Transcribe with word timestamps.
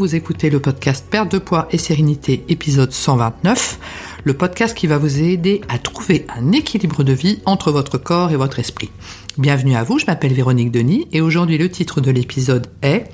vous 0.00 0.14
écoutez 0.14 0.48
le 0.48 0.60
podcast 0.60 1.04
Perte 1.10 1.30
de 1.30 1.36
poids 1.36 1.68
et 1.72 1.76
sérénité 1.76 2.42
épisode 2.48 2.90
129, 2.90 3.78
le 4.24 4.32
podcast 4.32 4.74
qui 4.74 4.86
va 4.86 4.96
vous 4.96 5.20
aider 5.20 5.60
à 5.68 5.78
trouver 5.78 6.24
un 6.34 6.52
équilibre 6.52 7.04
de 7.04 7.12
vie 7.12 7.40
entre 7.44 7.70
votre 7.70 7.98
corps 7.98 8.30
et 8.30 8.36
votre 8.36 8.58
esprit. 8.60 8.90
Bienvenue 9.36 9.76
à 9.76 9.82
vous, 9.82 9.98
je 9.98 10.06
m'appelle 10.06 10.32
Véronique 10.32 10.70
Denis 10.70 11.06
et 11.12 11.20
aujourd'hui 11.20 11.58
le 11.58 11.68
titre 11.68 12.00
de 12.00 12.10
l'épisode 12.10 12.68
est 12.80 13.10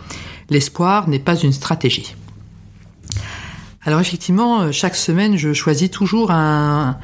L'espoir 0.48 1.08
n'est 1.08 1.18
pas 1.18 1.34
une 1.34 1.50
stratégie. 1.50 2.14
Alors 3.82 3.98
effectivement, 3.98 4.70
chaque 4.70 4.94
semaine, 4.94 5.36
je 5.36 5.52
choisis 5.52 5.90
toujours 5.90 6.30
un, 6.30 7.00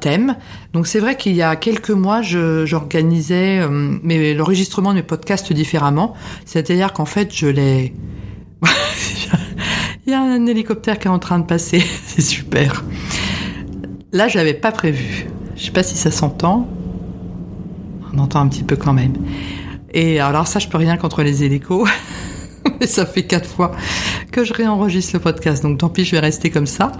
thème. 0.00 0.36
Donc 0.74 0.86
c'est 0.86 1.00
vrai 1.00 1.16
qu'il 1.16 1.34
y 1.34 1.42
a 1.42 1.56
quelques 1.56 1.90
mois, 1.90 2.22
j'organisais 2.22 3.58
euh, 3.58 4.34
l'enregistrement 4.36 4.90
de 4.90 4.98
mes 4.98 5.02
podcasts 5.02 5.52
différemment. 5.52 6.14
C'est-à-dire 6.44 6.92
qu'en 6.92 7.04
fait, 7.04 7.34
je 7.34 7.48
les 7.48 7.94
Il 10.06 10.10
y 10.10 10.14
a 10.14 10.20
un 10.20 10.44
hélicoptère 10.44 10.98
qui 10.98 11.08
est 11.08 11.10
en 11.10 11.18
train 11.18 11.38
de 11.38 11.46
passer, 11.46 11.80
c'est 12.06 12.20
super. 12.20 12.84
Là, 14.12 14.28
je 14.28 14.36
l'avais 14.36 14.52
pas 14.52 14.70
prévu. 14.70 15.26
Je 15.56 15.64
sais 15.64 15.70
pas 15.70 15.82
si 15.82 15.96
ça 15.96 16.10
s'entend. 16.10 16.68
On 18.12 18.18
entend 18.18 18.40
un 18.40 18.48
petit 18.48 18.64
peu 18.64 18.76
quand 18.76 18.92
même. 18.92 19.14
Et 19.94 20.20
alors 20.20 20.46
ça, 20.46 20.58
je 20.58 20.68
peux 20.68 20.76
rien 20.76 20.98
contre 20.98 21.22
les 21.22 21.42
hélicos. 21.42 21.88
Mais 22.80 22.86
ça 22.86 23.06
fait 23.06 23.22
quatre 23.22 23.48
fois 23.48 23.72
que 24.30 24.44
je 24.44 24.52
réenregistre 24.52 25.14
le 25.14 25.20
podcast, 25.20 25.62
donc 25.62 25.78
tant 25.78 25.88
pis, 25.88 26.04
je 26.04 26.12
vais 26.12 26.20
rester 26.20 26.50
comme 26.50 26.66
ça. 26.66 26.92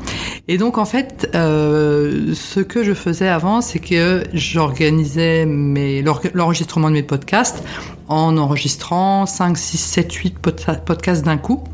Et 0.48 0.57
donc 0.57 0.79
en 0.79 0.84
fait, 0.84 1.29
euh, 1.34 2.33
ce 2.34 2.61
que 2.61 2.84
je 2.84 2.95
faisais 2.95 3.29
avant, 3.29 3.61
c'est 3.61 3.81
que 3.81 4.23
j'organisais 4.33 5.47
l'enregistrement 5.47 6.89
de 6.89 6.95
mes 6.95 7.03
podcasts 7.03 7.65
en 8.09 8.37
enregistrant 8.37 9.27
5, 9.27 9.59
6, 9.59 9.78
7, 9.78 10.12
8 10.12 10.39
podcasts 10.84 11.25
d'un 11.25 11.39
coup 11.39 11.65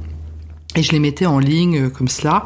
et 0.76 0.82
je 0.82 0.92
les 0.92 0.98
mettais 0.98 1.26
en 1.26 1.38
ligne 1.38 1.78
euh, 1.78 1.88
comme 1.90 2.08
cela. 2.08 2.44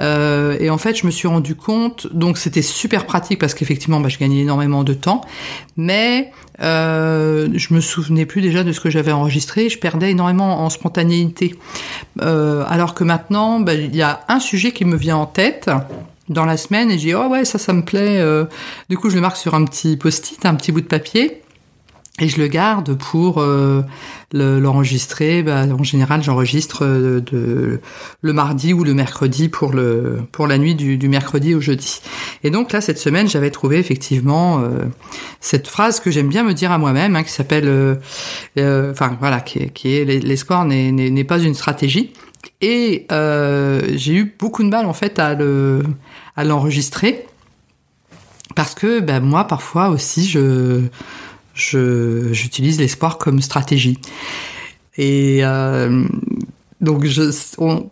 Euh, 0.00 0.56
et 0.60 0.70
en 0.70 0.78
fait, 0.78 0.96
je 0.96 1.06
me 1.06 1.10
suis 1.10 1.28
rendu 1.28 1.54
compte, 1.54 2.08
donc 2.12 2.38
c'était 2.38 2.62
super 2.62 3.06
pratique 3.06 3.38
parce 3.38 3.54
qu'effectivement, 3.54 4.00
bah, 4.00 4.08
je 4.08 4.18
gagnais 4.18 4.40
énormément 4.40 4.82
de 4.82 4.94
temps, 4.94 5.20
mais 5.76 6.32
euh, 6.60 7.48
je 7.54 7.74
me 7.74 7.80
souvenais 7.80 8.26
plus 8.26 8.40
déjà 8.40 8.64
de 8.64 8.72
ce 8.72 8.80
que 8.80 8.90
j'avais 8.90 9.12
enregistré. 9.12 9.68
Je 9.68 9.78
perdais 9.78 10.10
énormément 10.10 10.64
en 10.64 10.70
spontanéité. 10.70 11.54
Euh, 12.22 12.64
alors 12.68 12.94
que 12.94 13.04
maintenant, 13.04 13.60
bah, 13.60 13.74
il 13.74 13.94
y 13.94 14.02
a 14.02 14.24
un 14.28 14.40
sujet 14.40 14.72
qui 14.72 14.84
me 14.84 14.96
vient 14.96 15.16
en 15.16 15.26
tête 15.26 15.70
dans 16.28 16.46
la 16.46 16.56
semaine 16.56 16.90
et 16.90 16.94
je 16.94 17.04
dis 17.04 17.14
oh 17.14 17.26
ouais 17.26 17.44
ça 17.44 17.58
ça 17.58 17.72
me 17.72 17.84
plaît. 17.84 18.18
Euh, 18.18 18.46
du 18.88 18.96
coup, 18.96 19.10
je 19.10 19.14
le 19.14 19.20
marque 19.20 19.36
sur 19.36 19.54
un 19.54 19.64
petit 19.64 19.96
post-it, 19.96 20.44
un 20.46 20.54
petit 20.54 20.72
bout 20.72 20.80
de 20.80 20.86
papier 20.86 21.42
et 22.20 22.28
je 22.28 22.40
le 22.40 22.46
garde 22.46 22.94
pour 22.94 23.38
euh, 23.38 23.82
l'enregistrer. 24.32 25.42
bah, 25.42 25.64
en 25.66 25.82
général, 25.82 26.22
j'enregistre 26.22 26.84
euh, 26.84 27.20
de, 27.20 27.80
le 28.22 28.32
mardi 28.32 28.72
ou 28.72 28.84
le 28.84 28.94
mercredi 28.94 29.48
pour 29.48 29.72
le 29.72 30.20
pour 30.30 30.46
la 30.46 30.56
nuit 30.56 30.76
du, 30.76 30.96
du 30.96 31.08
mercredi 31.08 31.56
au 31.56 31.60
jeudi. 31.60 32.00
Et 32.44 32.50
donc 32.50 32.70
là, 32.70 32.80
cette 32.80 32.98
semaine, 32.98 33.28
j'avais 33.28 33.50
trouvé 33.50 33.78
effectivement 33.78 34.60
euh, 34.60 34.84
cette 35.40 35.66
phrase 35.66 35.98
que 35.98 36.12
j'aime 36.12 36.28
bien 36.28 36.44
me 36.44 36.54
dire 36.54 36.70
à 36.70 36.78
moi-même, 36.78 37.16
hein, 37.16 37.24
qui 37.24 37.32
s'appelle, 37.32 37.66
euh, 37.66 38.92
enfin 38.92 39.16
voilà, 39.18 39.40
qui, 39.40 39.70
qui 39.70 39.96
est 39.96 40.04
l'espoir 40.04 40.64
n'est 40.64 41.24
pas 41.24 41.40
une 41.40 41.54
stratégie. 41.54 42.12
Et 42.60 43.06
j'ai 43.10 44.14
eu 44.14 44.34
beaucoup 44.38 44.62
de 44.62 44.68
mal 44.68 44.86
en 44.86 44.92
fait 44.92 45.18
à 45.18 45.34
le 45.34 45.82
à 46.36 46.44
l'enregistrer 46.44 47.26
parce 48.54 48.74
que 48.74 49.00
ben, 49.00 49.20
moi 49.20 49.46
parfois 49.46 49.88
aussi 49.88 50.26
je 50.26 50.82
j'utilise 51.54 52.78
l'espoir 52.78 53.18
comme 53.18 53.40
stratégie. 53.40 53.98
Et 54.96 55.40
euh, 55.42 56.04
donc, 56.80 57.06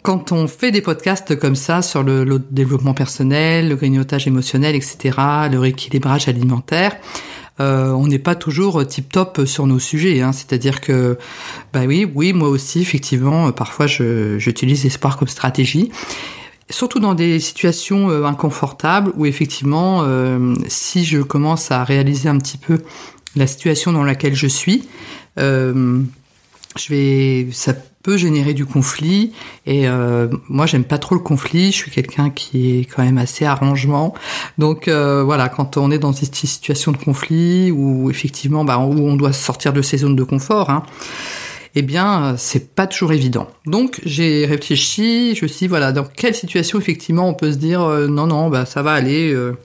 quand 0.03 0.33
on 0.33 0.49
fait 0.49 0.71
des 0.71 0.83
podcasts 0.83 1.39
comme 1.39 1.57
ça 1.57 1.83
sur 1.83 2.03
le, 2.03 2.39
développement 2.51 2.95
personnel, 2.95 3.69
le 3.69 3.77
grignotage 3.77 4.27
émotionnel, 4.27 4.75
etc., 4.75 5.19
le 5.51 5.59
rééquilibrage 5.59 6.29
alimentaire, 6.29 6.97
euh, 7.61 7.91
on 7.91 8.07
n'est 8.07 8.19
pas 8.19 8.35
toujours 8.35 8.87
tip 8.87 9.13
top 9.13 9.43
sur 9.47 9.67
nos 9.67 9.79
sujets. 9.79 10.21
Hein. 10.21 10.33
C'est-à-dire 10.33 10.81
que, 10.81 11.19
bah 11.73 11.83
oui, 11.87 12.11
oui, 12.15 12.33
moi 12.33 12.49
aussi, 12.49 12.81
effectivement, 12.81 13.53
parfois, 13.53 13.87
j'utilise 13.87 14.85
l'espoir 14.85 15.17
comme 15.17 15.29
stratégie 15.29 15.91
surtout 16.73 16.99
dans 16.99 17.15
des 17.15 17.39
situations 17.39 18.11
euh, 18.11 18.25
inconfortables 18.25 19.13
où 19.17 19.27
effectivement, 19.27 20.03
euh, 20.03 20.55
si 20.69 21.05
je 21.05 21.19
commence 21.21 21.71
à 21.71 21.85
réaliser 21.85 22.29
un 22.29 22.39
petit 22.39 22.59
peu 22.59 22.79
la 23.37 23.47
situation 23.47 23.93
dans 23.93 24.05
laquelle 24.05 24.35
je 24.35 24.47
suis, 24.47 24.89
euh, 25.39 26.03
ça 27.53 27.75
peut 28.03 28.17
générer 28.17 28.55
du 28.55 28.67
conflit. 28.67 29.33
Et 29.67 29.89
euh, 29.89 30.29
moi, 30.49 30.67
j'aime 30.67 30.85
pas 30.85 30.99
trop 30.99 31.15
le 31.15 31.21
conflit. 31.21 31.67
Je 31.67 31.77
suis 31.77 31.91
quelqu'un 31.91 32.31
qui 32.31 32.79
est 32.79 32.85
quand 32.85 33.03
même 33.03 33.19
assez 33.19 33.45
arrangement. 33.45 34.15
Donc 34.59 34.89
euh, 34.89 35.23
voilà, 35.23 35.49
quand 35.49 35.77
on 35.77 35.91
est 35.91 35.99
dans 35.99 36.13
une 36.13 36.27
situation 36.27 36.93
de 36.93 36.97
conflit 36.97 37.71
où 37.71 38.11
effectivement, 38.11 38.65
bah, 38.65 38.79
où 38.79 38.99
on 39.07 39.17
doit 39.17 39.33
sortir 39.33 39.73
de 39.73 39.83
ses 39.83 39.99
zones 39.99 40.17
de 40.17 40.25
confort. 40.25 40.71
Hein, 40.71 40.83
eh 41.75 41.83
bien, 41.83 42.35
c'est 42.37 42.75
pas 42.75 42.87
toujours 42.87 43.13
évident. 43.13 43.49
Donc, 43.67 44.01
j'ai 44.05 44.45
réfléchi, 44.47 45.35
je 45.35 45.43
me 45.43 45.49
suis 45.49 45.61
dit, 45.61 45.69
voilà, 45.69 45.93
dans 45.93 46.05
quelle 46.05 46.35
situation, 46.35 46.79
effectivement, 46.79 47.29
on 47.29 47.35
peut 47.35 47.53
se 47.53 47.57
dire, 47.57 47.83
euh, 47.83 48.09
non, 48.09 48.27
non, 48.27 48.51
bah, 48.51 48.67
ça 48.67 48.83
va 48.83 48.93
aller, 48.93 49.33
euh, 49.33 49.57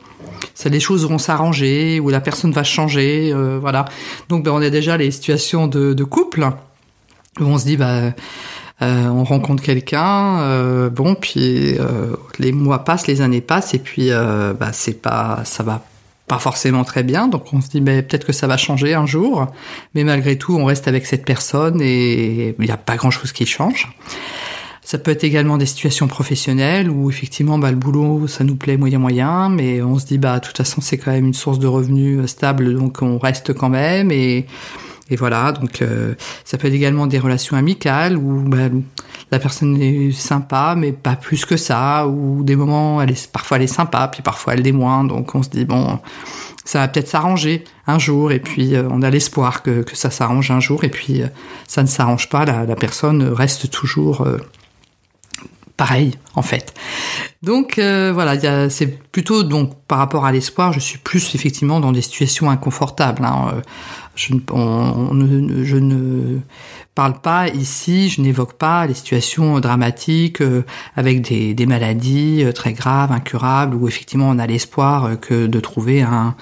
ça, 0.53 0.69
les 0.69 0.79
choses 0.79 1.07
vont 1.07 1.18
s'arranger 1.18 2.00
ou 2.00 2.09
la 2.09 2.19
personne 2.19 2.51
va 2.51 2.63
changer, 2.63 3.31
euh, 3.34 3.59
voilà. 3.59 3.85
Donc 4.29 4.44
ben, 4.44 4.51
on 4.51 4.62
a 4.62 4.69
déjà 4.69 4.97
les 4.97 5.12
situations 5.12 5.68
de, 5.68 6.03
couple 6.03 6.50
où 7.40 7.44
on 7.44 7.57
se 7.57 7.66
dit 7.66 7.78
bah 7.78 8.13
euh, 8.81 9.07
on 9.07 9.24
rencontre 9.24 9.62
quelqu'un, 9.62 10.39
euh, 10.39 10.89
bon 10.89 11.16
puis 11.16 11.78
euh, 11.78 12.16
les 12.39 12.51
mois 12.51 12.84
passent, 12.84 13.07
les 13.07 13.22
années 13.22 13.41
passent 13.41 13.74
et 13.74 13.79
puis 13.79 14.12
euh, 14.12 14.53
bah 14.53 14.69
c'est 14.72 15.01
pas 15.01 15.41
ça 15.44 15.63
va 15.63 15.84
pas 16.27 16.39
forcément 16.39 16.83
très 16.83 17.03
bien, 17.03 17.27
donc 17.27 17.53
on 17.53 17.61
se 17.61 17.69
dit 17.69 17.81
mais 17.81 18.03
peut-être 18.03 18.25
que 18.25 18.33
ça 18.33 18.47
va 18.47 18.57
changer 18.57 18.93
un 18.93 19.05
jour, 19.05 19.47
mais 19.95 20.03
malgré 20.03 20.38
tout 20.38 20.55
on 20.55 20.65
reste 20.65 20.88
avec 20.88 21.05
cette 21.05 21.25
personne 21.25 21.81
et 21.81 22.55
il 22.59 22.65
n'y 22.65 22.71
a 22.71 22.77
pas 22.77 22.97
grand 22.97 23.11
chose 23.11 23.31
qui 23.31 23.45
change. 23.45 23.89
Ça 24.83 24.97
peut 24.97 25.11
être 25.11 25.25
également 25.25 25.57
des 25.57 25.65
situations 25.65 26.07
professionnelles 26.07 26.89
où 26.89 27.09
effectivement 27.09 27.59
bah, 27.59 27.71
le 27.71 27.77
boulot 27.77 28.27
ça 28.27 28.43
nous 28.43 28.55
plaît 28.55 28.77
moyen 28.77 28.99
moyen, 28.99 29.49
mais 29.49 29.81
on 29.81 29.99
se 29.99 30.05
dit 30.05 30.17
bah 30.17 30.39
de 30.39 30.45
toute 30.45 30.57
façon 30.57 30.81
c'est 30.81 30.97
quand 30.97 31.11
même 31.11 31.25
une 31.25 31.33
source 31.33 31.59
de 31.59 31.67
revenus 31.67 32.25
stable 32.25 32.73
donc 32.73 33.01
on 33.01 33.17
reste 33.17 33.53
quand 33.53 33.69
même. 33.69 34.11
Et 34.11 34.45
et 35.09 35.16
voilà 35.16 35.51
donc 35.51 35.81
euh, 35.81 36.16
ça 36.44 36.57
peut 36.57 36.68
être 36.68 36.73
également 36.73 37.07
des 37.07 37.19
relations 37.19 37.57
amicales 37.57 38.18
où 38.18 38.41
bah, 38.41 38.69
la 39.31 39.40
personne 39.40 39.81
est 39.81 40.12
sympa 40.12 40.75
mais 40.78 40.91
pas 40.91 41.16
plus 41.16 41.45
que 41.45 41.57
ça 41.57 42.07
ou 42.07 42.44
des 42.44 42.56
moments 42.56 43.01
elle 43.01 43.12
est 43.12 43.31
parfois 43.31 43.57
elle 43.57 43.63
est 43.63 43.68
sympa 43.68 44.07
puis 44.07 44.22
parfois 44.22 44.53
elle 44.53 44.62
l'est 44.62 44.72
moins 44.72 45.03
donc 45.03 45.35
on 45.35 45.44
se 45.44 45.50
dit 45.50 45.66
bon 45.66 46.00
ça 46.66 46.79
va 46.79 46.88
peut-être 46.88 47.07
s'arranger 47.07 47.63
un 47.88 48.00
jour 48.00 48.31
et 48.31 48.40
puis 48.40 48.75
euh, 48.75 48.88
on 48.91 49.01
a 49.01 49.09
l'espoir 49.09 49.63
que, 49.63 49.84
que 49.84 49.95
ça 49.95 50.09
s'arrange 50.09 50.51
un 50.51 50.59
jour 50.59 50.84
et 50.84 50.90
puis 50.90 51.22
ça 51.68 51.81
ne 51.81 51.88
s'arrange 51.88 52.29
pas 52.29 52.45
la, 52.45 52.66
la 52.66 52.75
personne 52.75 53.24
reste 53.24 53.69
toujours 53.69 54.28
pareil 55.78 56.16
en 56.35 56.41
fait. 56.41 56.74
Donc 57.44 57.78
euh, 57.78 58.12
voilà, 58.14 58.70
c'est 58.70 59.00
plutôt 59.12 59.44
donc 59.44 59.75
par 59.88 60.00
rapport 60.00 60.25
à 60.25 60.31
l'espoir, 60.31 60.74
je 60.74 60.80
suis 60.80 60.98
plus 60.98 61.36
effectivement 61.36 61.80
dans 61.80 61.92
des 61.92 62.02
situations 62.02 62.50
inconfortables. 62.50 63.24
Hein. 63.24 63.52
Euh, 63.53 63.62
je, 64.16 64.34
ne, 64.34 65.64
je, 65.64 65.78
ne, 65.78 66.40
parle 66.96 67.22
pas 67.22 67.48
ici, 67.50 68.09
je 68.09 68.22
n'évoque 68.22 68.53
pas 68.53 68.88
les 68.88 68.96
situations 68.96 69.59
dramatiques 69.59 70.42
euh, 70.42 70.64
avec 70.96 71.22
des, 71.22 71.53
des, 71.53 71.68
maladies 71.68 72.44
très 72.56 72.74
graves, 72.74 73.12
incurables, 73.12 73.75
où 73.75 73.88
effectivement 73.88 74.30
on 74.30 74.40
a 74.40 74.48
l'espoir 74.48 75.19
que 75.19 75.46
de 75.46 75.59
trouver 75.59 76.02
un, 76.02 76.36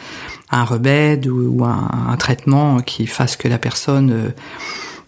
un 0.50 0.64
remède 0.64 1.28
ou, 1.28 1.66
un, 1.66 1.90
un, 2.08 2.16
traitement 2.16 2.80
qui 2.80 3.06
fasse 3.06 3.36
que 3.36 3.50
la 3.50 3.58
personne 3.58 4.34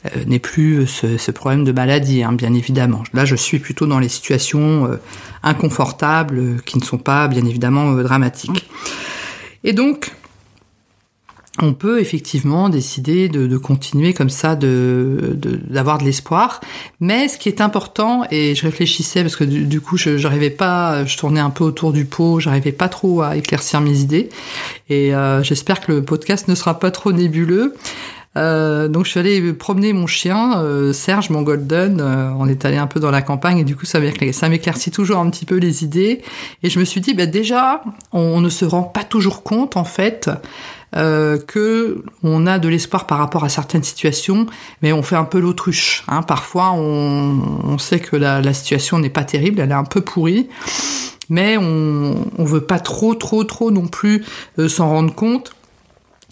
euh, 0.05 0.25
n'est 0.25 0.39
plus 0.39 0.85
ce, 0.87 1.17
ce, 1.17 1.31
problème 1.31 1.63
de 1.63 1.71
maladie, 1.71 2.23
hein, 2.23 2.33
bien 2.33 2.53
évidemment. 2.53 3.03
Là, 3.13 3.25
je 3.25 3.35
suis 3.35 3.59
plutôt 3.59 3.87
dans 3.87 3.99
les 3.99 4.09
situations 4.09 4.85
euh, 4.85 4.97
inconfortables 5.43 6.37
euh, 6.37 6.57
qui 6.65 6.77
ne 6.77 6.83
sont 6.83 6.97
pas, 6.97 7.27
bien 7.27 7.45
évidemment, 7.45 7.93
dramatiques. 7.93 8.69
Et 9.63 9.73
donc, 9.73 10.11
on 11.59 11.73
peut 11.73 11.99
effectivement 11.99 12.69
décider 12.69 13.29
de, 13.29 13.57
continuer 13.57 14.13
comme 14.13 14.29
ça, 14.29 14.55
de 14.55 15.35
d'avoir 15.69 15.97
de, 15.97 16.03
l'espoir. 16.03 16.61
Mais 16.99 17.27
ce 17.27 17.37
qui 17.37 17.49
est 17.49 17.61
important, 17.61 18.23
et 18.29 18.53
je 18.53 18.63
réfléchissais 18.63 19.23
parce 19.23 19.35
que 19.35 19.43
du, 19.43 19.81
coup, 19.81 19.97
je 19.97 20.11
n'arrivais 20.11 20.51
pas, 20.51 21.05
je 21.05 21.17
tournais 21.17 21.39
un 21.39 21.49
peu 21.49 21.63
autour 21.63 21.93
du 21.93 22.05
pot, 22.05 22.39
j'arrivais 22.39 22.71
pas 22.71 22.89
trop 22.89 23.21
à 23.21 23.35
éclaircir 23.35 23.81
mes 23.81 23.99
idées. 23.99 24.29
Et 24.89 25.15
euh, 25.15 25.41
j'espère 25.43 25.81
que 25.81 25.91
le 25.91 26.03
podcast 26.03 26.47
ne 26.47 26.55
sera 26.55 26.79
pas 26.79 26.91
trop 26.91 27.11
nébuleux. 27.11 27.75
Euh, 28.37 28.87
donc 28.87 29.05
je 29.05 29.11
suis 29.11 29.19
allée 29.19 29.53
promener 29.53 29.93
mon 29.93 30.07
chien, 30.07 30.59
euh, 30.59 30.93
Serge, 30.93 31.29
mon 31.29 31.41
golden. 31.41 31.99
Euh, 31.99 32.29
on 32.37 32.47
est 32.47 32.65
allé 32.65 32.77
un 32.77 32.87
peu 32.87 32.99
dans 32.99 33.11
la 33.11 33.21
campagne 33.21 33.59
et 33.59 33.63
du 33.63 33.75
coup 33.75 33.85
ça 33.85 33.99
m'éclaircit 33.99 34.91
toujours 34.91 35.17
un 35.17 35.29
petit 35.29 35.45
peu 35.45 35.55
les 35.55 35.83
idées. 35.83 36.21
Et 36.63 36.69
je 36.69 36.79
me 36.79 36.85
suis 36.85 37.01
dit, 37.01 37.13
bah, 37.13 37.25
déjà, 37.25 37.81
on 38.13 38.39
ne 38.39 38.49
se 38.49 38.65
rend 38.65 38.83
pas 38.83 39.03
toujours 39.03 39.43
compte 39.43 39.75
en 39.75 39.83
fait 39.83 40.29
euh, 40.95 41.37
que 41.39 42.03
on 42.23 42.45
a 42.45 42.59
de 42.59 42.69
l'espoir 42.69 43.07
par 43.07 43.17
rapport 43.17 43.43
à 43.43 43.49
certaines 43.49 43.83
situations, 43.83 44.45
mais 44.81 44.93
on 44.93 45.01
fait 45.03 45.15
un 45.15 45.25
peu 45.25 45.39
l'autruche. 45.39 46.03
Hein. 46.07 46.21
Parfois, 46.21 46.73
on, 46.73 47.77
sait 47.79 47.99
que 47.99 48.15
la, 48.15 48.53
situation 48.53 48.99
n'est 48.99 49.09
pas 49.09 49.23
terrible, 49.23 49.59
elle 49.59 49.71
est 49.71 49.73
un 49.73 49.83
peu 49.83 50.01
pourrie, 50.01 50.47
mais 51.29 51.57
on, 51.57 52.15
on 52.37 52.45
veut 52.45 52.61
pas 52.61 52.79
trop, 52.79 53.15
trop, 53.15 53.43
trop 53.43 53.71
non 53.71 53.87
plus 53.87 54.23
s'en 54.67 54.89
rendre 54.89 55.13
compte 55.13 55.53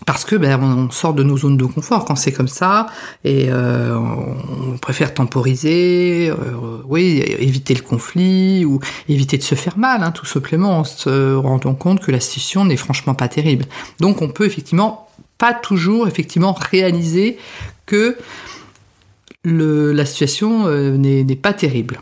parce 0.05 0.25
que 0.25 0.35
ben, 0.35 0.61
on 0.61 0.91
sort 0.91 1.13
de 1.13 1.23
nos 1.23 1.37
zones 1.37 1.55
de 1.55 1.63
confort 1.63 2.03
quand 2.03 2.15
c'est 2.15 2.33
comme 2.33 2.49
ça 2.49 2.87
et 3.23 3.47
euh, 3.49 3.95
on 3.97 4.77
préfère 4.77 5.13
temporiser, 5.13 6.29
euh, 6.29 6.81
oui, 6.85 7.23
éviter 7.39 7.73
le 7.73 7.81
conflit 7.81 8.65
ou 8.65 8.81
éviter 9.07 9.37
de 9.37 9.43
se 9.43 9.55
faire 9.55 9.77
mal, 9.77 10.03
hein, 10.03 10.11
tout 10.11 10.25
simplement 10.25 10.79
en 10.79 10.83
se 10.83 11.35
rendant 11.35 11.75
compte 11.75 12.01
que 12.01 12.11
la 12.11 12.19
situation 12.19 12.65
n'est 12.65 12.75
franchement 12.75 13.15
pas 13.15 13.29
terrible. 13.29 13.65
Donc 14.01 14.21
on 14.21 14.27
peut 14.27 14.45
effectivement 14.45 15.09
pas 15.37 15.53
toujours 15.53 16.07
effectivement 16.07 16.53
réaliser 16.53 17.37
que 17.85 18.17
la 19.45 20.05
situation 20.05 20.67
euh, 20.67 20.97
n'est 20.97 21.35
pas 21.35 21.53
terrible. 21.53 22.01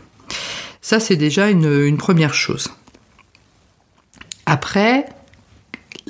Ça 0.82 0.98
c'est 0.98 1.16
déjà 1.16 1.48
une 1.48 1.96
première 1.96 2.34
chose. 2.34 2.70
Après, 4.46 5.06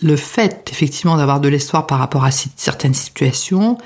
le 0.05 0.17
fait 0.17 0.69
effectivement 0.71 1.17
d'avoir 1.17 1.41
de 1.41 1.49
l'espoir 1.49 1.87
par 1.87 1.99
rapport 1.99 2.25
à 2.25 2.31
certaines 2.31 2.93
situations, 2.93 3.79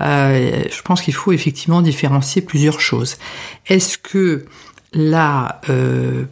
euh, 0.00 0.64
je 0.70 0.82
pense 0.82 1.02
qu'il 1.02 1.14
faut 1.14 1.32
effectivement 1.32 1.82
différencier 1.82 2.40
plusieurs 2.40 2.80
choses. 2.80 3.16
Est-ce 3.66 3.98
que 3.98 4.46
la 4.94 5.60
euh, 5.68 6.24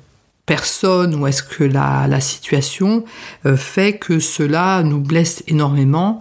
personne 0.47 1.15
ou 1.15 1.27
est-ce 1.27 1.43
que 1.43 1.63
la, 1.63 2.21
situation 2.21 3.05
euh, 3.45 3.57
fait 3.57 3.99
que 3.99 4.19
cela 4.19 4.83
nous 4.83 5.01
blesse 5.01 5.45
énormément 5.47 6.21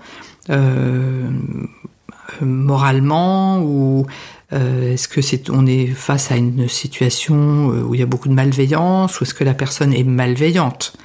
moralement 2.41 3.61
ou 3.61 4.05
est-ce 4.51 5.07
que 5.07 5.21
c'est 5.21 5.49
on 5.49 5.65
est 5.65 5.87
face 5.87 6.31
à 6.31 6.35
une 6.35 6.67
situation 6.67 7.67
où 7.67 7.95
il 7.95 8.01
y 8.01 8.03
a 8.03 8.05
beaucoup 8.05 8.27
de 8.27 8.33
malveillance 8.33 9.19
ou 9.19 9.23
est-ce 9.23 9.33
que 9.33 9.45
la 9.45 9.53
personne 9.53 9.93
est 9.93 10.03
malveillante? 10.03 10.97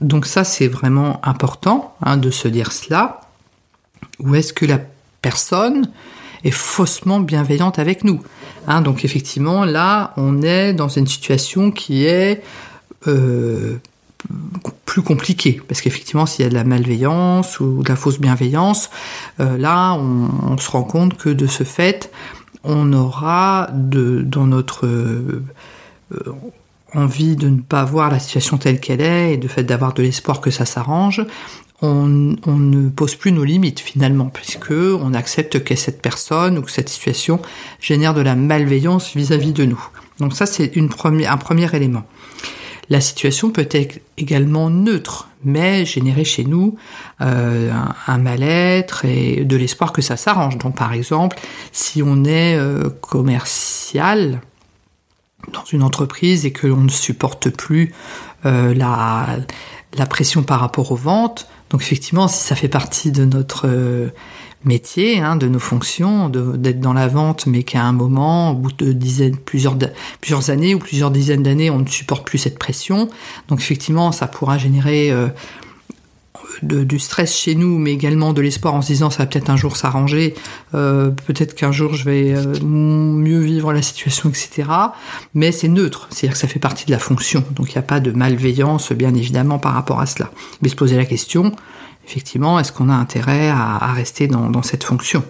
Donc 0.00 0.26
ça, 0.26 0.44
c'est 0.44 0.68
vraiment 0.68 1.20
important 1.24 1.94
hein, 2.02 2.16
de 2.16 2.30
se 2.30 2.48
dire 2.48 2.72
cela. 2.72 3.20
Ou 4.18 4.34
est-ce 4.34 4.52
que 4.52 4.66
la 4.66 4.80
personne 5.20 5.90
est 6.44 6.50
faussement 6.50 7.20
bienveillante 7.20 7.78
avec 7.78 8.04
nous 8.04 8.20
hein, 8.66 8.82
Donc 8.82 9.04
effectivement, 9.04 9.64
là, 9.64 10.12
on 10.16 10.42
est 10.42 10.72
dans 10.72 10.88
une 10.88 11.06
situation 11.06 11.70
qui 11.70 12.04
est 12.04 12.42
euh, 13.06 13.78
plus 14.84 15.02
compliquée. 15.02 15.60
Parce 15.68 15.80
qu'effectivement, 15.80 16.26
s'il 16.26 16.44
y 16.44 16.46
a 16.46 16.50
de 16.50 16.54
la 16.54 16.64
malveillance 16.64 17.60
ou 17.60 17.82
de 17.82 17.88
la 17.88 17.96
fausse 17.96 18.18
bienveillance, 18.18 18.90
euh, 19.40 19.56
là, 19.56 19.94
on, 19.94 20.58
se 20.58 20.70
rend 20.70 20.84
compte 20.84 21.16
que 21.16 21.28
de 21.28 21.46
ce 21.46 21.64
fait, 21.64 22.10
on 22.64 22.92
aura 22.92 23.68
dans 23.72 24.46
notre... 24.46 24.86
Euh, 24.86 25.44
envie 26.94 27.36
de 27.36 27.48
ne 27.48 27.60
pas 27.60 27.84
voir 27.84 28.10
la 28.10 28.18
situation 28.18 28.58
telle 28.58 28.80
qu'elle 28.80 29.00
est 29.00 29.34
et 29.34 29.36
de 29.36 29.48
fait 29.48 29.64
d'avoir 29.64 29.94
de 29.94 30.02
l'espoir 30.02 30.40
que 30.40 30.50
ça 30.50 30.64
s'arrange, 30.64 31.24
on, 31.82 32.06
ne 32.46 32.88
pose 32.90 33.16
plus 33.16 33.32
nos 33.32 33.44
limites 33.44 33.80
finalement, 33.80 34.26
puisque 34.26 34.70
on 34.70 35.14
accepte 35.14 35.64
que 35.64 35.74
cette 35.74 36.00
personne 36.00 36.58
ou 36.58 36.62
que 36.62 36.70
cette 36.70 36.88
situation 36.88 37.40
génère 37.80 38.14
de 38.14 38.20
la 38.20 38.36
malveillance 38.36 39.16
vis-à-vis 39.16 39.52
de 39.52 39.64
nous. 39.64 39.84
Donc 40.18 40.34
ça 40.34 40.46
c'est 40.46 40.72
un 40.76 41.36
premier 41.36 41.74
élément. 41.74 42.04
La 42.88 43.00
situation 43.00 43.50
peut 43.50 43.68
être 43.70 44.00
également 44.18 44.68
neutre, 44.68 45.28
mais 45.44 45.84
générer 45.84 46.24
chez 46.24 46.44
nous 46.44 46.76
euh, 47.20 47.72
un, 48.06 48.18
mal-être 48.18 49.04
et 49.04 49.44
de 49.44 49.56
l'espoir 49.56 49.92
que 49.92 50.02
ça 50.02 50.16
s'arrange. 50.16 50.58
Donc 50.58 50.76
par 50.76 50.92
exemple, 50.92 51.38
si 51.72 52.02
on 52.02 52.24
est 52.24 52.56
euh, 52.56 52.90
commercial, 53.00 54.40
dans 55.52 55.64
une 55.64 55.82
entreprise 55.82 56.46
et 56.46 56.52
que 56.52 56.66
l'on 56.66 56.82
ne 56.82 56.90
supporte 56.90 57.50
plus 57.50 57.92
euh, 58.46 58.74
la, 58.74 59.38
la 59.94 60.06
pression 60.06 60.42
par 60.42 60.60
rapport 60.60 60.92
aux 60.92 60.96
ventes. 60.96 61.48
Donc 61.70 61.82
effectivement, 61.82 62.28
si 62.28 62.42
ça 62.42 62.54
fait 62.54 62.68
partie 62.68 63.12
de 63.12 63.24
notre 63.24 63.66
euh, 63.66 64.08
métier, 64.64 65.20
hein, 65.20 65.36
de 65.36 65.48
nos 65.48 65.58
fonctions, 65.58 66.28
d'être 66.28 66.80
dans 66.80 66.92
la 66.92 67.08
vente, 67.08 67.46
mais 67.46 67.62
qu'à 67.62 67.82
un 67.82 67.92
moment, 67.92 68.50
au 68.50 68.54
bout 68.54 68.72
de 68.72 68.92
dizaines, 68.92 69.36
plusieurs, 69.36 69.76
plusieurs 70.20 70.50
années 70.50 70.74
ou 70.74 70.78
plusieurs 70.78 71.10
dizaines 71.10 71.42
d'années, 71.42 71.70
on 71.70 71.78
ne 71.78 71.88
supporte 71.88 72.26
plus 72.26 72.38
cette 72.38 72.58
pression. 72.58 73.08
Donc 73.48 73.60
effectivement, 73.60 74.12
ça 74.12 74.26
pourra 74.26 74.58
générer 74.58 75.10
euh, 75.10 75.28
du 76.62 76.98
stress 76.98 77.36
chez 77.36 77.54
nous, 77.54 77.78
mais 77.78 77.92
également 77.92 78.32
de 78.32 78.40
l'espoir 78.40 78.74
en 78.74 78.82
se 78.82 78.88
disant 78.88 79.10
ça 79.10 79.18
va 79.18 79.26
peut-être 79.26 79.50
un 79.50 79.56
jour 79.56 79.76
s'arranger, 79.76 80.34
euh, 80.74 81.10
peut-être 81.10 81.54
qu'un 81.54 81.72
jour 81.72 81.94
je 81.94 82.04
vais 82.04 82.34
euh, 82.34 82.60
mieux 82.62 83.40
vivre 83.40 83.72
la 83.72 83.82
situation, 83.82 84.28
etc. 84.28 84.68
Mais 85.34 85.52
c'est 85.52 85.68
neutre, 85.68 86.08
c'est-à-dire 86.10 86.34
que 86.34 86.40
ça 86.40 86.48
fait 86.48 86.58
partie 86.58 86.86
de 86.86 86.90
la 86.90 86.98
fonction, 86.98 87.44
donc 87.52 87.70
il 87.70 87.74
n'y 87.74 87.78
a 87.78 87.82
pas 87.82 88.00
de 88.00 88.10
malveillance 88.10 88.92
bien 88.92 89.14
évidemment 89.14 89.58
par 89.58 89.74
rapport 89.74 90.00
à 90.00 90.06
cela. 90.06 90.30
Mais 90.60 90.68
se 90.68 90.76
poser 90.76 90.96
la 90.96 91.04
question, 91.04 91.52
effectivement, 92.06 92.58
est-ce 92.58 92.72
qu'on 92.72 92.88
a 92.88 92.94
intérêt 92.94 93.48
à, 93.48 93.92
rester 93.92 94.26
dans 94.26 94.62
cette 94.62 94.84
fonction? 94.84 95.22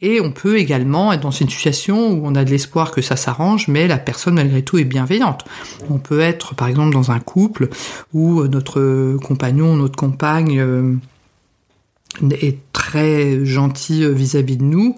Et 0.00 0.20
on 0.20 0.32
peut 0.32 0.58
également 0.58 1.12
être 1.12 1.22
dans 1.22 1.30
une 1.30 1.48
situation 1.48 2.12
où 2.12 2.26
on 2.26 2.34
a 2.34 2.44
de 2.44 2.50
l'espoir 2.50 2.90
que 2.90 3.00
ça 3.00 3.16
s'arrange, 3.16 3.68
mais 3.68 3.86
la 3.88 3.98
personne 3.98 4.34
malgré 4.34 4.62
tout 4.62 4.78
est 4.78 4.84
bienveillante. 4.84 5.44
On 5.88 5.98
peut 5.98 6.20
être 6.20 6.54
par 6.54 6.68
exemple 6.68 6.92
dans 6.92 7.10
un 7.10 7.20
couple 7.20 7.68
où 8.12 8.44
notre 8.44 9.16
compagnon, 9.18 9.76
notre 9.76 9.96
compagne 9.96 10.60
euh, 10.60 10.94
est 12.30 12.58
très 12.72 13.44
gentil 13.44 14.06
vis-à-vis 14.12 14.56
de 14.56 14.64
nous, 14.64 14.96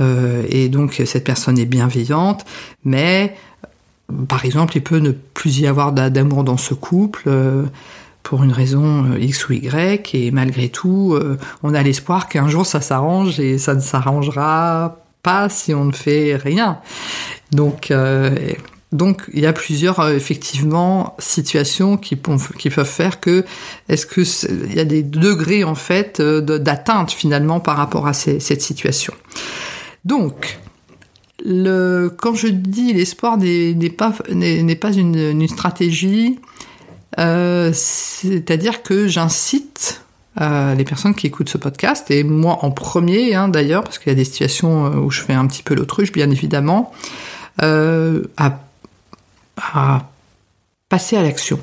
euh, 0.00 0.44
et 0.48 0.68
donc 0.68 1.00
cette 1.04 1.24
personne 1.24 1.58
est 1.58 1.66
bienveillante, 1.66 2.44
mais 2.84 3.36
par 4.28 4.44
exemple 4.44 4.76
il 4.76 4.82
peut 4.82 4.98
ne 4.98 5.12
plus 5.12 5.60
y 5.60 5.66
avoir 5.66 5.92
d'amour 5.92 6.44
dans 6.44 6.56
ce 6.56 6.74
couple. 6.74 7.24
Euh, 7.26 7.64
pour 8.24 8.42
une 8.42 8.52
raison 8.52 9.04
euh, 9.12 9.20
X 9.20 9.48
ou 9.48 9.52
Y, 9.52 10.14
et 10.14 10.30
malgré 10.32 10.68
tout, 10.70 11.14
euh, 11.14 11.38
on 11.62 11.74
a 11.74 11.82
l'espoir 11.82 12.28
qu'un 12.28 12.48
jour 12.48 12.66
ça 12.66 12.80
s'arrange 12.80 13.38
et 13.38 13.58
ça 13.58 13.74
ne 13.74 13.80
s'arrangera 13.80 14.96
pas 15.22 15.48
si 15.48 15.72
on 15.72 15.84
ne 15.84 15.92
fait 15.92 16.34
rien. 16.34 16.80
Donc, 17.52 17.90
euh, 17.90 18.34
donc 18.92 19.22
il 19.34 19.40
y 19.40 19.46
a 19.46 19.52
plusieurs 19.52 20.08
effectivement 20.08 21.14
situations 21.18 21.96
qui, 21.96 22.16
peuvent 22.16 22.84
faire 22.84 23.20
que 23.20 23.44
est-ce 23.88 24.06
que 24.06 24.22
il 24.66 24.74
y 24.74 24.80
a 24.80 24.84
des 24.84 25.02
degrés 25.02 25.62
en 25.62 25.74
fait 25.74 26.20
d'atteinte 26.20 27.10
finalement 27.10 27.60
par 27.60 27.76
rapport 27.76 28.06
à 28.06 28.12
cette 28.14 28.62
situation. 28.62 29.12
Donc 30.04 30.58
quand 31.44 32.34
je 32.34 32.46
dis 32.46 32.92
l'espoir 32.92 33.36
n'est 33.36 33.74
pas 33.90 34.12
pas 34.12 34.92
une 34.92 35.48
stratégie 35.48 36.38
euh, 37.18 37.70
c'est-à-dire 37.72 38.82
que 38.82 39.06
j'incite 39.06 40.02
euh, 40.40 40.74
les 40.74 40.84
personnes 40.84 41.14
qui 41.14 41.26
écoutent 41.28 41.48
ce 41.48 41.58
podcast, 41.58 42.10
et 42.10 42.24
moi 42.24 42.58
en 42.62 42.70
premier 42.70 43.34
hein, 43.34 43.48
d'ailleurs, 43.48 43.84
parce 43.84 43.98
qu'il 43.98 44.10
y 44.10 44.12
a 44.12 44.16
des 44.16 44.24
situations 44.24 44.86
euh, 44.86 44.96
où 44.96 45.10
je 45.10 45.20
fais 45.20 45.34
un 45.34 45.46
petit 45.46 45.62
peu 45.62 45.74
l'autruche, 45.74 46.12
bien 46.12 46.30
évidemment, 46.30 46.92
à, 47.58 48.58
passer 50.88 51.16
à 51.16 51.22
l'action. 51.22 51.60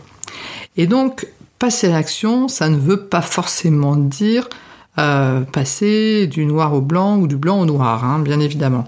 Et 0.78 0.88
donc, 0.88 1.28
passer 1.60 1.88
à 1.88 1.92
l'action, 1.92 2.48
ça 2.48 2.70
ne 2.70 2.78
veut 2.78 3.06
pas 3.06 3.22
forcément 3.22 3.96
dire 3.96 4.48
passer 4.96 6.28
du 6.28 6.46
noir 6.46 6.74
au 6.74 6.82
blanc 6.82 7.18
ou 7.18 7.28
du 7.28 7.36
blanc 7.36 7.60
au 7.60 7.66
noir, 7.66 8.06
hein, 8.06 8.20
bien 8.20 8.40
évidemment. 8.40 8.88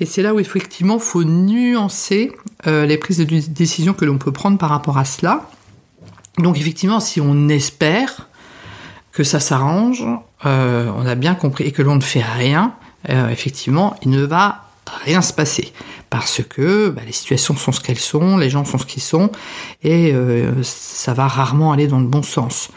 Et 0.00 0.06
c'est 0.06 0.22
là 0.22 0.34
où 0.34 0.40
effectivement 0.40 0.94
il 0.94 1.02
faut 1.02 1.24
nuancer 1.24 2.32
les 2.66 2.98
prises 2.98 3.18
de 3.18 3.24
décision 3.24 3.94
que 3.94 4.04
l'on 4.04 4.18
peut 4.18 4.32
prendre 4.32 4.58
par 4.58 4.70
rapport 4.70 4.98
à 4.98 5.04
cela. 5.04 5.48
Donc 6.38 6.58
effectivement, 6.58 7.00
si 7.00 7.20
on 7.20 7.48
espère 7.48 8.28
que 9.12 9.24
ça 9.24 9.40
s'arrange, 9.40 10.04
euh, 10.46 10.90
on 10.96 11.06
a 11.06 11.14
bien 11.14 11.34
compris, 11.34 11.64
et 11.64 11.72
que 11.72 11.82
l'on 11.82 11.96
ne 11.96 12.00
fait 12.00 12.22
rien, 12.22 12.74
euh, 13.08 13.28
effectivement, 13.28 13.96
il 14.02 14.10
ne 14.10 14.22
va 14.22 14.64
rien 15.04 15.22
se 15.22 15.32
passer. 15.32 15.72
Parce 16.08 16.42
que 16.42 16.88
bah, 16.90 17.02
les 17.06 17.12
situations 17.12 17.56
sont 17.56 17.72
ce 17.72 17.80
qu'elles 17.80 17.98
sont, 17.98 18.36
les 18.36 18.50
gens 18.50 18.64
sont 18.64 18.78
ce 18.78 18.86
qu'ils 18.86 19.02
sont, 19.02 19.30
et 19.82 20.12
euh, 20.12 20.62
ça 20.62 21.14
va 21.14 21.26
rarement 21.26 21.72
aller 21.72 21.86
dans 21.86 22.00
le 22.00 22.06
bon 22.06 22.22
sens. 22.22 22.70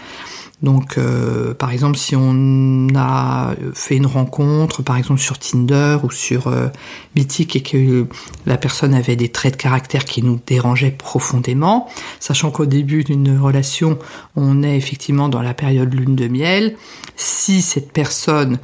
Donc, 0.63 0.98
euh, 0.98 1.53
par 1.53 1.72
exemple, 1.72 1.98
si 1.98 2.15
on 2.15 2.88
a 2.96 3.53
fait 3.74 3.98
une 3.98 4.05
rencontre, 4.05 4.82
par 4.82 4.96
exemple 4.96 5.20
sur 5.20 5.38
Tinder 5.38 5.98
ou 6.03 6.10
sur 6.10 6.48
euh, 6.48 6.67
et 7.15 7.62
que 7.62 8.08
la 8.46 8.58
personne 8.58 8.93
avait 8.93 9.17
des 9.17 9.29
traits 9.29 9.58
de 9.58 9.62
caractère 9.62 10.05
qui 10.05 10.24
nous 10.24 10.39
dérangeaient 10.48 10.91
profondément, 10.91 11.89
sachant 12.22 12.50
qu'au 12.50 12.65
début 12.65 13.03
d'une 13.03 13.38
relation, 13.38 14.00
on 14.38 14.63
est 14.63 14.77
effectivement 14.77 15.27
dans 15.27 15.41
la 15.41 15.53
période 15.53 15.93
lune 15.93 16.15
de 16.15 16.27
miel, 16.29 16.75
si 17.17 17.62
cette 17.62 17.91
personne 17.91 18.60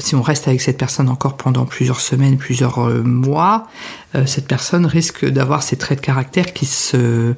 si 0.00 0.16
on 0.16 0.22
reste 0.22 0.48
avec 0.48 0.60
cette 0.60 0.76
personne 0.76 1.08
encore 1.08 1.36
pendant 1.36 1.66
plusieurs 1.66 2.00
semaines, 2.00 2.36
plusieurs 2.36 2.80
mois, 3.04 3.68
cette 4.26 4.48
personne 4.48 4.86
risque 4.86 5.24
d'avoir 5.24 5.62
ces 5.62 5.76
traits 5.76 6.00
de 6.00 6.04
caractère 6.04 6.52
qui 6.52 6.66
se 6.66 7.36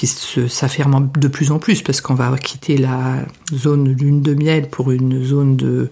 qui 0.00 0.48
s'affirment 0.48 1.10
de 1.14 1.28
plus 1.28 1.50
en 1.50 1.58
plus 1.58 1.82
parce 1.82 2.00
qu'on 2.00 2.14
va 2.14 2.34
quitter 2.38 2.78
la 2.78 3.26
zone 3.52 3.92
lune 3.92 4.22
de 4.22 4.32
miel 4.34 4.70
pour 4.70 4.92
une 4.92 5.22
zone 5.22 5.56
de 5.56 5.90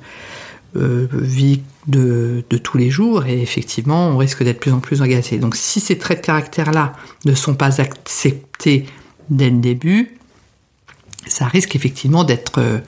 vie 0.74 1.60
de, 1.86 2.42
tous 2.62 2.78
les 2.78 2.90
jours 2.90 3.26
et 3.26 3.40
effectivement 3.42 4.08
on 4.08 4.16
risque 4.16 4.42
d'être 4.42 4.60
plus 4.60 4.72
en 4.72 4.80
plus 4.80 5.02
agacé. 5.02 5.38
Donc 5.38 5.56
si 5.56 5.80
ces 5.80 5.98
traits 5.98 6.20
de 6.20 6.26
caractère-là 6.26 6.94
ne 7.26 7.34
sont 7.34 7.54
pas 7.54 7.80
acceptés 7.82 8.86
dès 9.28 9.50
le 9.50 9.58
début, 9.58 10.16
ça 11.26 11.46
risque 11.46 11.76
effectivement 11.76 12.24
d'être 12.24 12.58
euh, 12.58 12.78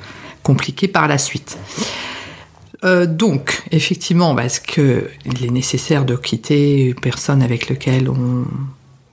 compliqué 0.43 0.89
par 0.89 1.07
la 1.07 1.19
suite. 1.19 1.59
Euh, 2.83 3.05
donc, 3.05 3.63
effectivement, 3.73 4.39
est-ce 4.39 4.61
qu'il 4.61 5.45
est 5.45 5.51
nécessaire 5.51 6.07
de 6.07 6.17
quitter 6.17 6.87
une 6.87 6.95
personne 6.95 7.43
avec 7.43 7.69
laquelle 7.69 8.09
on... 8.09 8.47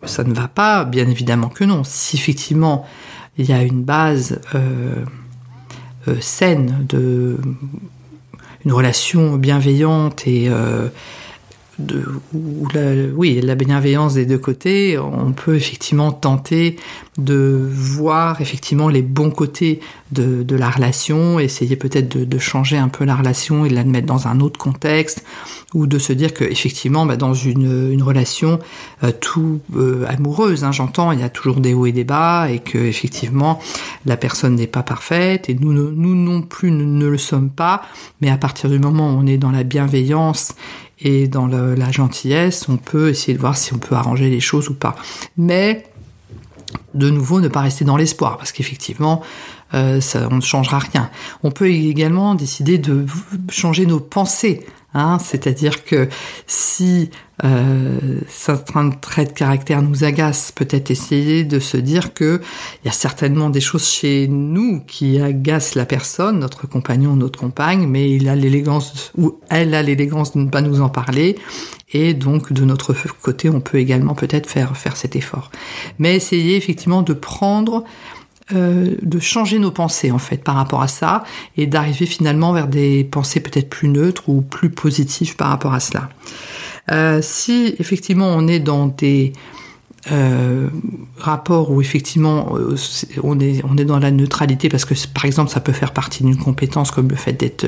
ça 0.03 0.23
ne 0.23 0.33
va 0.33 0.47
pas 0.47 0.85
Bien 0.85 1.07
évidemment 1.07 1.49
que 1.49 1.63
non. 1.63 1.83
Si 1.83 2.15
effectivement 2.15 2.85
il 3.37 3.45
y 3.45 3.53
a 3.53 3.61
une 3.61 3.83
base 3.83 4.41
euh, 4.55 5.05
saine 6.19 6.85
de 6.89 7.37
une 8.65 8.73
relation 8.73 9.35
bienveillante 9.35 10.27
et 10.27 10.49
la, 11.79 12.91
oui, 13.15 13.39
la 13.41 13.55
bienveillance 13.55 14.15
des 14.15 14.25
deux 14.25 14.37
côtés, 14.37 14.97
on 14.97 15.31
peut 15.31 15.55
effectivement 15.55 16.11
tenter 16.11 16.77
de 17.17 17.67
voir 17.71 18.41
effectivement 18.41 18.89
les 18.89 19.01
bons 19.01 19.31
côtés 19.31 19.79
de, 20.11 20.55
la 20.55 20.69
relation, 20.69 21.39
essayer 21.39 21.75
peut-être 21.75 22.17
de, 22.17 22.39
changer 22.39 22.77
un 22.77 22.87
peu 22.87 23.05
la 23.05 23.15
relation 23.15 23.65
et 23.65 23.69
de 23.69 23.75
la 23.75 23.83
mettre 23.83 24.07
dans 24.07 24.27
un 24.27 24.39
autre 24.39 24.59
contexte, 24.59 25.23
ou 25.73 25.85
de 25.85 25.99
se 25.99 26.13
dire 26.13 26.33
que 26.33 26.43
effectivement, 26.43 27.05
bah, 27.05 27.17
dans 27.17 27.33
une, 27.33 28.01
relation 28.01 28.59
euh, 29.03 29.11
tout 29.11 29.59
euh, 29.75 30.05
amoureuse, 30.07 30.63
hein, 30.63 30.71
j'entends, 30.71 31.11
il 31.11 31.19
y 31.19 31.23
a 31.23 31.29
toujours 31.29 31.59
des 31.59 31.73
hauts 31.73 31.85
et 31.85 31.91
des 31.91 32.03
bas, 32.03 32.49
et 32.49 32.59
que 32.59 32.77
effectivement 32.77 33.59
la 34.05 34.17
personne 34.17 34.55
n'est 34.55 34.67
pas 34.67 34.83
parfaite, 34.83 35.49
et 35.49 35.55
nous, 35.55 35.73
nous 35.73 36.15
non 36.15 36.41
plus 36.41 36.71
ne 36.71 37.07
le 37.07 37.17
sommes 37.17 37.49
pas, 37.49 37.81
mais 38.21 38.29
à 38.29 38.37
partir 38.37 38.69
du 38.69 38.79
moment 38.79 39.09
où 39.09 39.19
on 39.19 39.27
est 39.27 39.37
dans 39.37 39.51
la 39.51 39.63
bienveillance 39.63 40.53
et 40.99 41.27
dans 41.27 41.47
la 41.47 41.91
gentillesse, 41.91 42.67
on 42.69 42.77
peut 42.77 43.09
essayer 43.09 43.33
de 43.33 43.39
voir 43.39 43.57
si 43.57 43.73
on 43.73 43.77
peut 43.77 43.95
arranger 43.95 44.29
les 44.29 44.39
choses 44.39 44.69
ou 44.69 44.73
pas. 44.73 44.95
Mais 45.37 45.85
de 46.93 47.09
nouveau, 47.09 47.39
ne 47.39 47.47
pas 47.47 47.61
rester 47.61 47.85
dans 47.85 47.97
l'espoir, 47.97 48.37
parce 48.37 48.51
qu'effectivement, 48.51 49.21
euh, 49.73 49.99
on 50.31 50.35
ne 50.35 50.41
changera 50.41 50.79
rien. 50.79 51.09
On 51.43 51.51
peut 51.51 51.69
également 51.69 52.35
décider 52.35 52.77
de 52.77 53.05
changer 53.49 53.85
nos 53.85 53.99
pensées 53.99 54.65
Hein, 54.97 55.19
c'est-à-dire 55.19 55.83
que 55.83 56.09
si 56.47 57.11
euh, 57.43 58.19
certains 58.27 58.89
traits 58.89 59.29
de 59.29 59.33
caractère 59.33 59.83
nous 59.83 60.03
agacent, 60.03 60.51
peut-être 60.51 60.89
essayer 60.89 61.43
de 61.43 61.59
se 61.59 61.77
dire 61.77 62.15
que 62.15 62.41
il 62.83 62.87
y 62.87 62.89
a 62.89 62.93
certainement 62.93 63.51
des 63.51 63.61
choses 63.61 63.87
chez 63.87 64.27
nous 64.27 64.81
qui 64.87 65.21
agacent 65.21 65.75
la 65.75 65.85
personne, 65.85 66.39
notre 66.39 66.67
compagnon, 66.67 67.15
notre 67.15 67.37
compagne, 67.39 67.85
mais 67.85 68.09
il 68.09 68.27
a 68.27 68.35
l'élégance 68.35 69.11
ou 69.15 69.39
elle 69.51 69.75
a 69.75 69.83
l'élégance 69.83 70.33
de 70.33 70.39
ne 70.39 70.49
pas 70.49 70.61
nous 70.61 70.81
en 70.81 70.89
parler. 70.89 71.37
Et 71.93 72.15
donc 72.15 72.51
de 72.51 72.65
notre 72.65 72.95
côté, 73.21 73.49
on 73.49 73.61
peut 73.61 73.77
également 73.77 74.15
peut-être 74.15 74.49
faire 74.49 74.75
faire 74.75 74.97
cet 74.97 75.15
effort. 75.15 75.51
Mais 75.99 76.15
essayer 76.15 76.55
effectivement 76.55 77.03
de 77.03 77.13
prendre 77.13 77.83
euh, 78.55 78.95
de 79.01 79.19
changer 79.19 79.59
nos 79.59 79.71
pensées 79.71 80.09
en 80.09 80.19
fait 80.19 80.37
par 80.37 80.55
rapport 80.55 80.81
à 80.81 80.87
ça 80.87 81.25
et 81.57 81.67
d'arriver 81.67 82.05
finalement 82.05 82.53
vers 82.53 82.69
des 82.69 83.03
pensées 83.03 83.41
peut-être 83.41 83.69
plus 83.69 83.89
neutres 83.89 84.29
ou 84.29 84.41
plus 84.41 84.69
positives 84.69 85.35
par 85.35 85.49
rapport 85.49 85.73
à 85.73 85.81
cela. 85.81 86.07
Euh, 86.89 87.19
si 87.21 87.75
effectivement 87.77 88.27
on 88.27 88.47
est 88.47 88.61
dans 88.61 88.87
des 88.87 89.33
euh, 90.13 90.69
rapports 91.17 91.71
où 91.71 91.81
effectivement 91.81 92.55
on 93.21 93.37
est 93.37 93.85
dans 93.85 93.99
la 93.99 94.11
neutralité 94.11 94.69
parce 94.69 94.85
que 94.85 94.93
par 95.13 95.25
exemple 95.25 95.51
ça 95.51 95.59
peut 95.59 95.73
faire 95.73 95.91
partie 95.91 96.23
d'une 96.23 96.37
compétence 96.37 96.91
comme 96.91 97.09
le 97.09 97.17
fait 97.17 97.33
d'être 97.33 97.65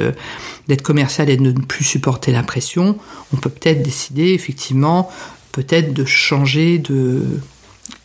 d'être 0.69 0.81
commercial 0.81 1.29
et 1.29 1.36
de 1.36 1.43
ne 1.43 1.51
plus 1.51 1.83
supporter 1.83 2.31
la 2.31 2.43
pression, 2.43 2.98
on 3.33 3.36
peut 3.38 3.50
peut-être 3.50 3.83
décider 3.83 4.29
effectivement 4.29 5.09
peut-être 5.51 5.93
de 5.93 6.05
changer 6.05 6.77
de 6.77 7.41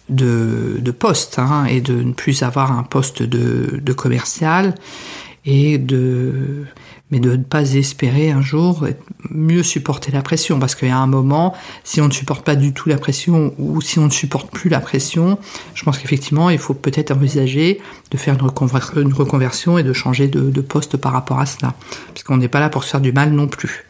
de, 0.08 0.78
de 0.80 0.90
poste 0.90 1.38
hein, 1.38 1.64
et 1.64 1.80
de 1.80 1.94
ne 1.94 2.12
plus 2.12 2.42
avoir 2.42 2.72
un 2.72 2.82
poste 2.82 3.22
de, 3.22 3.80
de 3.80 3.92
commercial 3.92 4.74
et 5.46 5.78
de 5.78 6.64
mais 7.10 7.20
de 7.20 7.36
ne 7.36 7.42
pas 7.42 7.74
espérer 7.74 8.30
un 8.30 8.40
jour 8.40 8.86
mieux 9.30 9.62
supporter 9.62 10.10
la 10.10 10.22
pression. 10.22 10.58
Parce 10.58 10.74
qu'il 10.74 10.88
y 10.88 10.90
a 10.90 10.98
un 10.98 11.06
moment 11.06 11.54
si 11.84 12.00
on 12.00 12.08
ne 12.08 12.12
supporte 12.12 12.44
pas 12.44 12.56
du 12.56 12.72
tout 12.72 12.88
la 12.88 12.96
pression 12.96 13.54
ou 13.58 13.80
si 13.80 13.98
on 13.98 14.06
ne 14.06 14.10
supporte 14.10 14.50
plus 14.50 14.70
la 14.70 14.80
pression 14.80 15.38
je 15.74 15.84
pense 15.84 15.98
qu'effectivement 15.98 16.50
il 16.50 16.58
faut 16.58 16.74
peut-être 16.74 17.10
envisager 17.10 17.80
de 18.10 18.16
faire 18.16 18.34
une, 18.34 19.02
une 19.02 19.12
reconversion 19.12 19.78
et 19.78 19.82
de 19.82 19.92
changer 19.92 20.28
de, 20.28 20.50
de 20.50 20.60
poste 20.60 20.96
par 20.96 21.12
rapport 21.12 21.38
à 21.38 21.46
cela. 21.46 21.74
Puisqu'on 22.14 22.38
n'est 22.38 22.48
pas 22.48 22.60
là 22.60 22.68
pour 22.70 22.84
se 22.84 22.90
faire 22.90 23.00
du 23.00 23.12
mal 23.12 23.30
non 23.30 23.48
plus. 23.48 23.86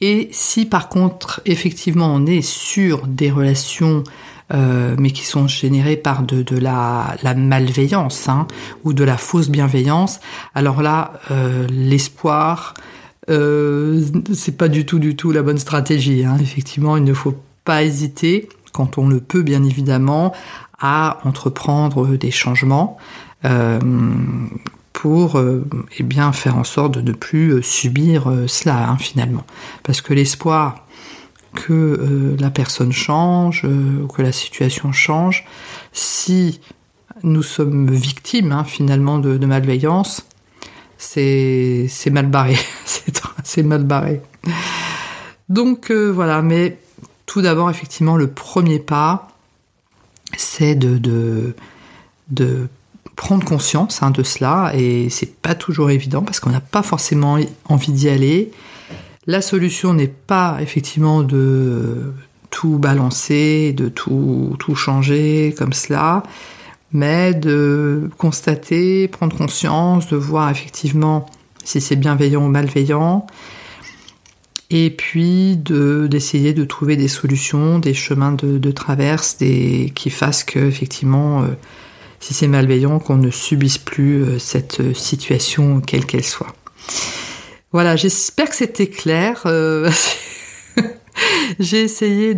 Et 0.00 0.30
si 0.32 0.64
par 0.66 0.88
contre 0.88 1.42
effectivement 1.44 2.12
on 2.14 2.26
est 2.26 2.42
sur 2.42 3.06
des 3.06 3.30
relations 3.30 4.04
euh, 4.52 4.96
mais 4.98 5.10
qui 5.10 5.24
sont 5.24 5.48
générés 5.48 5.96
par 5.96 6.22
de, 6.22 6.58
la, 6.58 7.16
malveillance 7.36 8.28
hein, 8.28 8.46
ou 8.84 8.92
de 8.92 9.04
la 9.04 9.16
fausse 9.16 9.48
bienveillance, 9.48 10.20
alors 10.54 10.82
là, 10.82 11.14
euh, 11.30 11.66
l'espoir, 11.70 12.74
euh, 13.30 14.02
c'est 14.34 14.56
pas 14.56 14.68
du 14.68 14.84
tout, 14.84 14.98
du 14.98 15.16
tout 15.16 15.30
la 15.32 15.42
bonne 15.42 15.58
stratégie. 15.58 16.24
Hein. 16.24 16.36
Effectivement, 16.40 16.96
il 16.96 17.04
ne 17.04 17.14
faut 17.14 17.34
pas 17.64 17.82
hésiter, 17.82 18.48
quand 18.72 18.98
on 18.98 19.08
le 19.08 19.20
peut 19.20 19.42
bien 19.42 19.64
évidemment, 19.64 20.34
à 20.78 21.18
entreprendre 21.24 22.16
des 22.16 22.30
changements. 22.30 22.98
Euh, 23.44 23.80
pour 24.92 25.36
euh, 25.36 25.66
eh 25.98 26.04
bien 26.04 26.30
faire 26.32 26.56
en 26.56 26.62
sorte 26.62 26.92
de 26.92 27.00
ne 27.00 27.12
plus 27.12 27.60
subir 27.60 28.30
cela 28.46 28.88
hein, 28.88 28.96
finalement 28.98 29.44
parce 29.82 30.00
que 30.00 30.14
l'espoir 30.14 30.86
que 31.54 31.72
euh, 31.72 32.36
la 32.38 32.50
personne 32.50 32.92
change, 32.92 33.62
euh, 33.64 34.06
que 34.08 34.22
la 34.22 34.32
situation 34.32 34.92
change. 34.92 35.44
Si 35.92 36.60
nous 37.22 37.42
sommes 37.42 37.90
victimes 37.90 38.52
hein, 38.52 38.64
finalement 38.64 39.18
de, 39.18 39.44
malveillance, 39.46 40.26
c'est 40.98 41.88
mal 42.10 42.26
barré, 42.26 42.56
c'est 43.44 43.62
mal 43.62 43.84
barré. 43.84 44.20
Donc 45.48 45.90
euh, 45.90 46.08
voilà, 46.10 46.42
mais 46.42 46.78
tout 47.26 47.42
d'abord 47.42 47.70
effectivement 47.70 48.16
le 48.16 48.28
premier 48.28 48.78
pas, 48.78 49.28
c'est 50.36 50.74
de 50.74 51.54
prendre 53.16 53.44
conscience 53.44 54.02
hein, 54.02 54.10
de 54.10 54.22
cela 54.22 54.72
et 54.74 55.10
c'est 55.10 55.36
pas 55.36 55.54
toujours 55.54 55.90
évident 55.90 56.22
parce 56.22 56.40
qu'on 56.40 56.50
n'a 56.50 56.60
pas 56.60 56.82
forcément 56.82 57.38
envie 57.68 57.92
d'y 57.92 58.08
aller 58.08 58.50
la 59.26 59.40
solution 59.40 59.94
n'est 59.94 60.08
pas 60.08 60.58
effectivement 60.60 61.22
de 61.22 62.12
tout 62.50 62.78
balancer, 62.78 63.72
de 63.72 63.88
tout, 63.88 64.56
tout 64.58 64.74
changer 64.74 65.54
comme 65.56 65.72
cela, 65.72 66.22
mais 66.92 67.32
de 67.32 68.10
constater, 68.18 69.08
prendre 69.08 69.36
conscience, 69.36 70.08
de 70.08 70.16
voir 70.16 70.50
effectivement 70.50 71.26
si 71.64 71.80
c'est 71.80 71.96
bienveillant 71.96 72.44
ou 72.44 72.48
malveillant, 72.48 73.26
et 74.70 74.90
puis 74.90 75.56
d'essayer 75.56 76.54
de, 76.54 76.64
trouver 76.64 76.96
des 76.96 77.08
solutions, 77.08 77.78
des 77.78 77.94
chemins 77.94 78.32
de, 78.32 78.70
traverse, 78.70 79.36
qui 79.36 80.10
fassent 80.10 80.44
que 80.44 80.58
effectivement, 80.58 81.42
euh, 81.42 81.48
si 82.20 82.32
c'est 82.34 82.48
malveillant, 82.48 82.98
qu'on 82.98 83.16
ne 83.16 83.30
subisse 83.30 83.78
plus 83.78 84.22
euh, 84.22 84.38
cette 84.38 84.94
situation 84.94 85.80
quelle 85.80 86.06
qu'elle 86.06 86.24
soit. 86.24 86.54
Voilà, 87.72 87.96
j'espère 87.96 88.50
que 88.50 88.56
c'était 88.56 88.88
clair. 88.88 89.42
Euh, 89.46 89.90
j'ai 91.58 91.82
essayé 91.82 92.34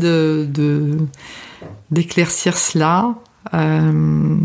d'éclaircir 1.91 2.57
cela. 2.57 3.17
Euh, 3.53 4.37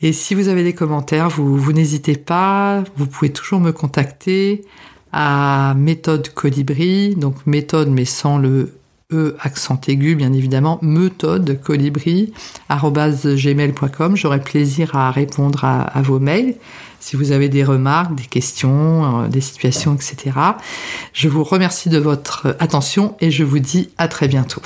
et 0.00 0.12
si 0.12 0.34
vous 0.36 0.48
avez 0.48 0.62
des 0.62 0.74
commentaires, 0.74 1.28
vous 1.28 1.72
n'hésitez 1.72 2.16
pas. 2.16 2.84
Vous 2.96 3.06
pouvez 3.06 3.32
toujours 3.32 3.58
me 3.60 3.72
contacter 3.72 4.64
à 5.12 5.74
méthode 5.76 6.28
colibri, 6.28 7.16
donc 7.16 7.46
méthode 7.46 7.88
mais 7.88 8.04
sans 8.04 8.38
le 8.38 8.74
E 9.10 9.36
accent 9.40 9.80
aigu, 9.88 10.16
bien 10.16 10.34
évidemment, 10.34 10.78
méthode 10.82 11.58
colibri. 11.62 12.32
J'aurai 14.14 14.40
plaisir 14.40 14.96
à 14.96 15.10
répondre 15.10 15.64
à 15.64 16.02
vos 16.02 16.18
mails 16.18 16.56
si 17.00 17.16
vous 17.16 17.32
avez 17.32 17.48
des 17.48 17.64
remarques, 17.64 18.14
des 18.14 18.26
questions, 18.26 19.22
euh, 19.22 19.28
des 19.28 19.40
situations, 19.40 19.94
etc. 19.94 20.32
Je 21.12 21.28
vous 21.28 21.44
remercie 21.44 21.88
de 21.88 21.98
votre 21.98 22.56
attention 22.58 23.16
et 23.20 23.30
je 23.30 23.44
vous 23.44 23.58
dis 23.58 23.90
à 23.98 24.08
très 24.08 24.28
bientôt. 24.28 24.62